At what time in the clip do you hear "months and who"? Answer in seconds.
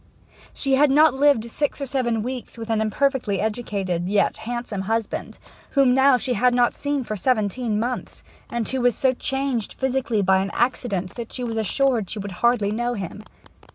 7.79-8.81